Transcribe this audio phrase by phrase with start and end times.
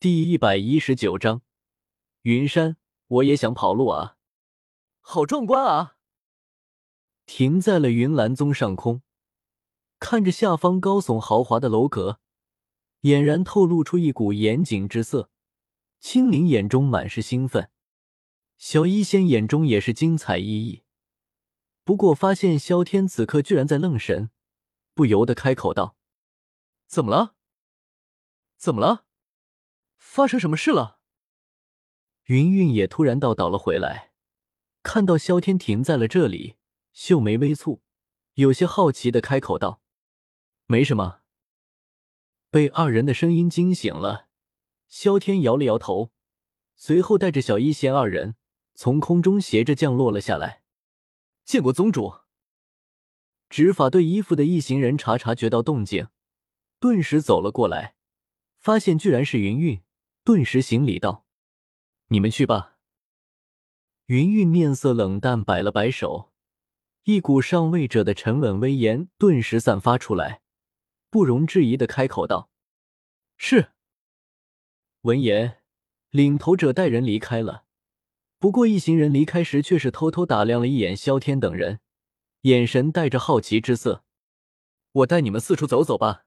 [0.00, 1.42] 第一百一十九章，
[2.22, 4.16] 云山，我也想跑路啊！
[5.00, 5.98] 好壮观啊！
[7.26, 9.02] 停在了云岚宗上空，
[9.98, 12.18] 看着下方高耸豪华的楼阁，
[13.02, 15.28] 俨然透露出一股严谨之色。
[15.98, 17.70] 青灵眼中满是兴奋，
[18.56, 20.80] 小医仙眼中也是精彩奕奕。
[21.84, 24.30] 不过发现萧天此刻居然在愣神，
[24.94, 25.94] 不由得开口道
[26.88, 27.34] ：“怎么了？
[28.56, 29.04] 怎么了？”
[30.12, 30.98] 发生什么事了？
[32.24, 34.10] 云云也突然倒倒了回来，
[34.82, 36.56] 看到萧天停在了这里，
[36.92, 37.78] 秀眉微蹙，
[38.34, 39.80] 有些好奇的开口道
[40.66, 41.20] ：“没什么。”
[42.50, 44.26] 被二人的声音惊醒了，
[44.88, 46.10] 萧天摇了摇头，
[46.74, 48.34] 随后带着小一仙二人
[48.74, 50.64] 从空中斜着降落了下来。
[51.44, 52.14] 见过宗主。
[53.48, 56.08] 执法队衣服的一行人察察觉到动静，
[56.80, 57.94] 顿时走了过来，
[58.58, 59.80] 发现居然是云云。
[60.30, 61.26] 顿时行礼道
[62.06, 62.78] ：“你们去吧。”
[64.06, 66.30] 云云面色冷淡，摆了摆手，
[67.02, 70.40] 一股上位者的沉稳威严顿时散发出来，
[71.10, 72.48] 不容置疑的开口道
[73.36, 73.72] ：“是。”
[75.02, 75.64] 闻言，
[76.10, 77.64] 领头者带人离开了。
[78.38, 81.80] 不过一行人离开时，却是偷偷打量了一眼萧天等人，
[82.42, 84.04] 眼神带着好奇之色
[84.92, 86.24] ：“我带你们四处走走吧。”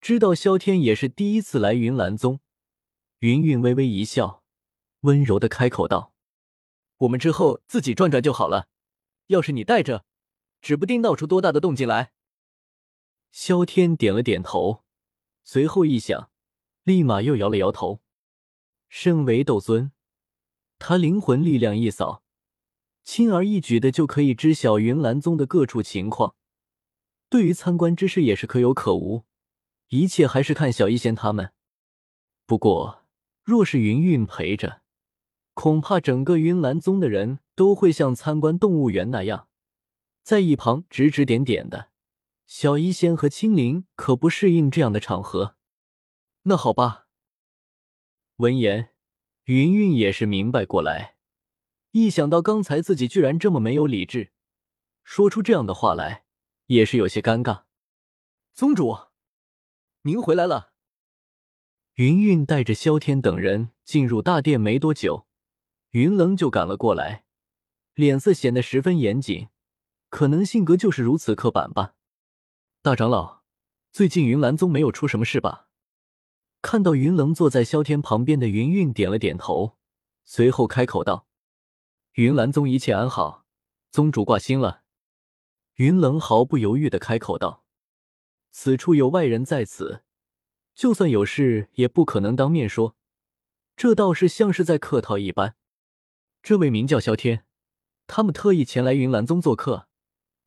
[0.00, 2.40] 知道萧天也是第一次来云岚宗。
[3.20, 4.42] 云云微微一笑，
[5.00, 6.14] 温柔的开口道
[7.00, 8.68] ：“我们之后自己转转就好了，
[9.26, 10.06] 要是你带着，
[10.62, 12.14] 指不定闹出多大的动静来。”
[13.30, 14.84] 萧天点了点头，
[15.44, 16.30] 随后一想，
[16.84, 18.00] 立马又摇了摇头。
[18.88, 19.92] 身为斗尊，
[20.78, 22.22] 他灵魂力量一扫，
[23.04, 26.34] 轻而易举的就可以知晓云岚宗的各处情况，
[27.28, 29.26] 对于参观之事也是可有可无，
[29.88, 31.52] 一切还是看小一仙他们。
[32.46, 32.99] 不过。
[33.50, 34.82] 若是云云陪着，
[35.54, 39.48] 恐怕整个云岚宗的人都会像参观动物园那样，
[40.22, 41.90] 在一旁指指点点的。
[42.46, 45.56] 小医仙和青灵可不适应这样的场合。
[46.42, 47.08] 那好吧。
[48.36, 48.90] 闻言，
[49.46, 51.16] 云云也是明白过来，
[51.90, 54.30] 一想到刚才自己居然这么没有理智，
[55.02, 56.24] 说出这样的话来，
[56.66, 57.64] 也是有些尴尬。
[58.54, 58.96] 宗主，
[60.02, 60.70] 您回来了。
[62.00, 65.26] 云云带着萧天等人进入大殿没多久，
[65.90, 67.26] 云棱就赶了过来，
[67.92, 69.48] 脸色显得十分严谨，
[70.08, 71.92] 可能性格就是如此刻板吧。
[72.80, 73.42] 大长老，
[73.92, 75.68] 最近云岚宗没有出什么事吧？
[76.62, 79.76] 看到云棱坐在萧天旁边的云云点了点头，
[80.24, 81.26] 随后开口道
[82.16, 83.44] ：“云岚宗一切安好，
[83.90, 84.84] 宗主挂心了。”
[85.76, 87.62] 云棱毫不犹豫的开口道
[88.50, 90.02] ：“此处有外人在此。”
[90.74, 92.96] 就算有事，也不可能当面说，
[93.76, 95.56] 这倒是像是在客套一般。
[96.42, 97.44] 这位名叫萧天，
[98.06, 99.88] 他们特意前来云岚宗做客，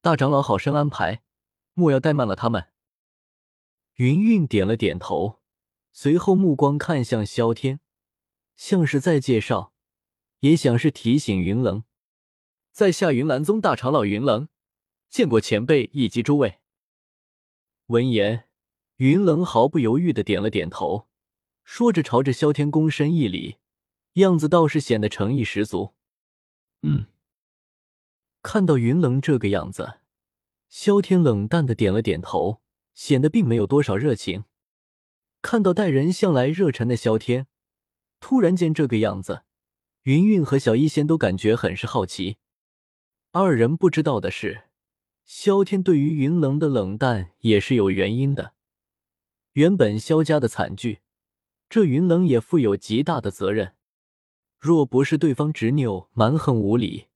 [0.00, 1.22] 大长老好生安排，
[1.74, 2.68] 莫要怠慢了他们。
[3.96, 5.40] 云云点了点头，
[5.92, 7.80] 随后目光看向萧天，
[8.54, 9.72] 像是在介绍，
[10.40, 11.82] 也像是提醒云棱，
[12.70, 14.48] 在下云岚宗大长老云棱，
[15.08, 16.60] 见过前辈以及诸位。
[17.86, 18.49] 闻言。
[19.00, 21.08] 云棱毫不犹豫的点了点头，
[21.64, 23.56] 说着朝着萧天躬身一礼，
[24.14, 25.94] 样子倒是显得诚意十足。
[26.82, 27.06] 嗯，
[28.42, 30.00] 看到云棱这个样子，
[30.68, 32.60] 萧天冷淡的点了点头，
[32.92, 34.44] 显得并没有多少热情。
[35.40, 37.46] 看到待人向来热忱的萧天，
[38.20, 39.44] 突然间这个样子，
[40.02, 42.36] 云云和小医仙都感觉很是好奇。
[43.32, 44.64] 二人不知道的是，
[45.24, 48.52] 萧天对于云棱的冷淡也是有原因的。
[49.54, 51.00] 原本萧家的惨剧，
[51.68, 53.74] 这云冷也负有极大的责任。
[54.58, 57.06] 若不是对方执拗蛮横无理，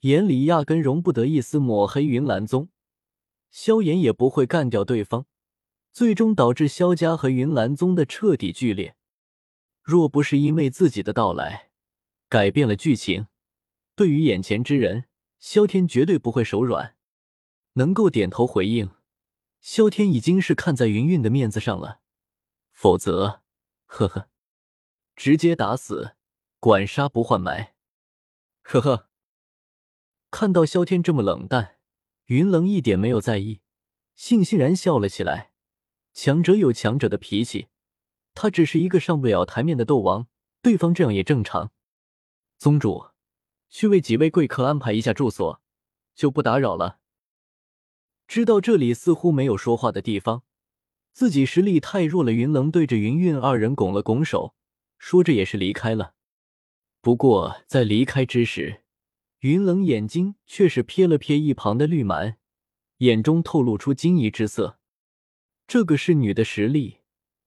[0.00, 2.68] 眼里压根容不得一丝抹黑云岚宗，
[3.50, 5.26] 萧炎也不会干掉对方，
[5.92, 8.96] 最终导致萧家和云岚宗的彻底剧烈。
[9.82, 11.70] 若不是因为自己的到来
[12.28, 13.28] 改变了剧情，
[13.94, 15.04] 对于眼前之人，
[15.38, 16.96] 萧天绝对不会手软，
[17.74, 18.90] 能够点头回应。
[19.66, 21.98] 萧天已经是看在云云的面子上了，
[22.70, 23.42] 否则，
[23.86, 24.28] 呵呵，
[25.16, 26.14] 直接打死，
[26.60, 27.74] 管杀不换埋。
[28.62, 29.08] 呵呵，
[30.30, 31.78] 看到萧天这么冷淡，
[32.26, 33.60] 云棱一点没有在意，
[34.16, 35.50] 悻悻然笑了起来。
[36.12, 37.66] 强者有强者的脾气，
[38.34, 40.28] 他只是一个上不了台面的斗王，
[40.62, 41.72] 对方这样也正常。
[42.56, 43.08] 宗主，
[43.68, 45.60] 去为几位贵客安排一下住所，
[46.14, 47.00] 就不打扰了。
[48.28, 50.42] 知道这里似乎没有说话的地方，
[51.12, 52.32] 自己实力太弱了。
[52.32, 54.54] 云棱对着云韵二人拱了拱手，
[54.98, 56.14] 说着也是离开了。
[57.00, 58.82] 不过在离开之时，
[59.40, 62.38] 云冷眼睛却是瞥了瞥一旁的绿蛮，
[62.98, 64.80] 眼中透露出惊异之色。
[65.68, 66.98] 这个侍女的实力，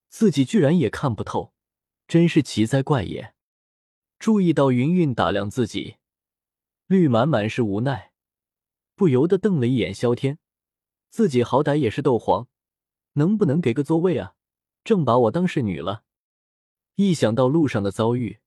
[0.08, 1.54] 自己居然也看不透，
[2.08, 3.34] 真是奇哉怪也。
[4.18, 5.98] 注意到云韵打量自己，
[6.88, 8.12] 绿满满是无奈，
[8.96, 10.40] 不由得瞪了一眼萧天。
[11.10, 12.48] 自己好歹也是斗皇，
[13.14, 14.36] 能不能给个座位啊？
[14.84, 16.04] 正把我当侍女了。
[16.96, 18.40] 一想到路上的遭遇，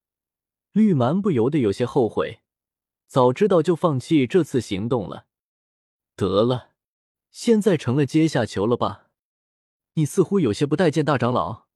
[0.73, 2.41] 绿蛮不由得有些后悔。
[3.07, 5.27] 早知道就放弃这次行动了。
[6.17, 6.71] 得了，
[7.31, 9.11] 现在成了阶下囚了吧？
[9.95, 11.67] 你似乎有些不待见大长老。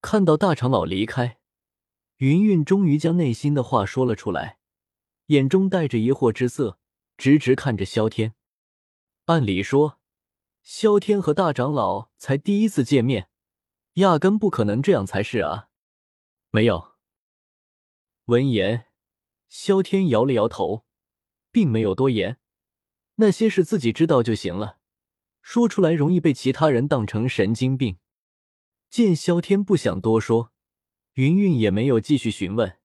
[0.00, 1.38] 看到大长老离开，
[2.16, 4.58] 云云终于将内心的话说了出来，
[5.26, 6.78] 眼中带着疑惑之色，
[7.18, 8.34] 直直看着萧天。
[9.26, 9.98] 按理说，
[10.62, 13.30] 萧天和大长老才第一次见面，
[13.94, 15.70] 压根不可能这样才是啊。
[16.50, 16.92] 没有。
[18.26, 18.88] 闻言。
[19.48, 20.84] 萧天摇了摇头，
[21.50, 22.38] 并没有多言。
[23.14, 24.78] 那些事自己知道就行了，
[25.40, 27.98] 说出来容易被其他人当成神经病。
[28.90, 30.52] 见萧天不想多说，
[31.14, 32.78] 云云也没有继续询问。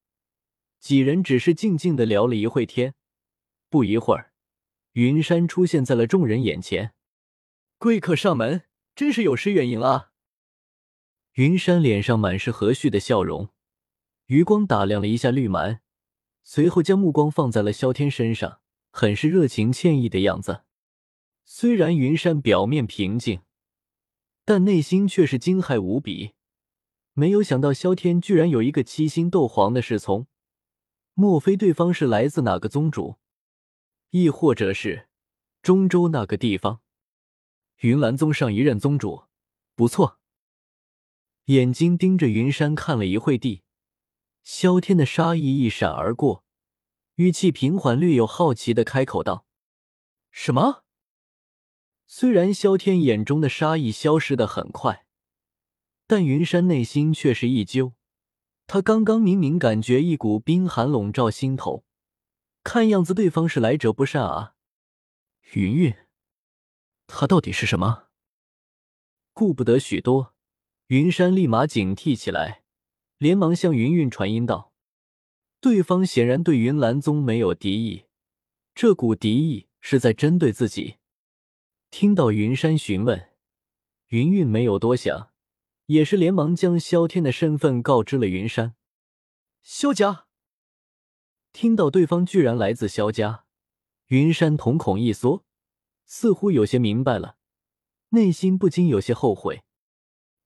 [0.80, 2.94] 几人只是静静的聊了一会天。
[3.68, 4.29] 不一会儿，
[5.00, 6.94] 云山出现在了众人眼前。
[7.78, 8.64] 贵客上门，
[8.94, 10.12] 真是有失远迎啊！
[11.36, 13.48] 云山脸上满是和煦的笑容，
[14.26, 15.80] 余光打量了一下绿蛮。
[16.44, 18.60] 随后将目光放在了萧天身上，
[18.92, 20.64] 很是热情歉意的样子。
[21.46, 23.40] 虽然云山表面平静，
[24.44, 26.34] 但内心却是惊骇无比。
[27.14, 30.28] 没有想到萧天居然有一个七星斗皇的侍从，
[31.14, 33.16] 莫非对方是来自哪个宗主，
[34.12, 35.08] 亦或者是
[35.62, 36.82] 中州那个地方？
[37.82, 39.26] 云岚宗上一任宗主，
[39.76, 40.20] 不错。
[41.46, 43.64] 眼睛盯着云山看了一会地。
[44.44, 46.44] 萧天的杀意一闪而过，
[47.16, 49.46] 语气平缓，略有好奇的开口道
[50.32, 50.84] ：“什么？”
[52.08, 55.06] 虽然萧天眼中的杀意消失的很快，
[56.08, 57.94] 但云山内心却是一揪。
[58.66, 61.86] 他刚刚明明感觉一股冰寒笼罩心头，
[62.72, 64.54] 看样子对方是来者不善啊！
[65.54, 65.96] 云云，
[67.08, 68.10] 他到底是什么？
[69.34, 70.36] 顾不得许多，
[70.86, 72.62] 云山立马警惕起来。
[73.18, 74.72] 连忙向云云传音道
[75.60, 78.06] ：“对方显然对云岚宗没有敌意，
[78.76, 80.98] 这股敌意是在针对自己。”
[81.90, 83.32] 听到云山询问，
[84.10, 85.32] 云云没有多想，
[85.88, 88.76] 也是连忙将萧天的身份告知了云山。
[89.64, 90.28] 萧家
[91.52, 93.46] 听到对方居然来自萧家，
[94.08, 95.44] 云山瞳孔一缩，
[96.06, 97.38] 似乎有些明白了，
[98.10, 99.64] 内心不禁有些后悔。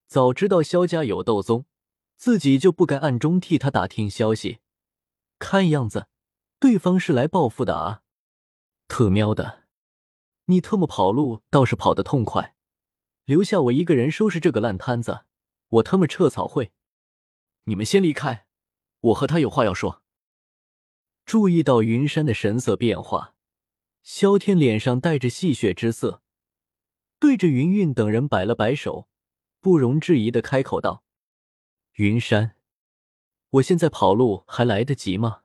[0.06, 1.66] 早知道萧家有斗宗。
[2.16, 4.60] 自己就不该暗中替他打听消息，
[5.40, 6.06] 看样子
[6.60, 8.02] 对方是来报复的啊！
[8.86, 9.64] 特喵的，
[10.44, 12.54] 你特么跑路倒是跑得痛快，
[13.24, 15.24] 留下我一个人收拾这个烂摊子，
[15.68, 16.72] 我特么撤草会！
[17.64, 18.46] 你们先离开，
[19.00, 20.03] 我和他有话要说。
[21.34, 23.34] 注意到云山的神色变化，
[24.04, 26.22] 萧天脸上带着戏谑之色，
[27.18, 29.08] 对着云韵等人摆了摆手，
[29.60, 31.02] 不容置疑的开口道。
[31.94, 32.54] 云山，
[33.50, 35.40] 我现在跑路还来得及吗？